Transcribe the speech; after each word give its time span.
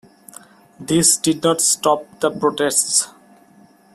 This 0.79 1.15
did 1.15 1.43
not 1.43 1.61
stop 1.61 2.21
the 2.21 2.31
protests. 2.31 3.09